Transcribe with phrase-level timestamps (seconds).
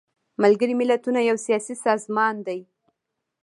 [0.41, 2.59] ملګري ملتونه یو سیاسي سازمان دی.